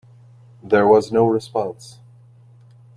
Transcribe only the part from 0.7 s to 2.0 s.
was no response.